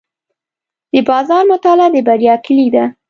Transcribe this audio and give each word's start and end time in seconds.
د 0.93 0.95
بازار 1.09 1.43
مطالعه 1.51 1.89
د 1.93 1.97
بریا 2.07 2.35
کلي 2.45 2.67
ده. 2.75 2.83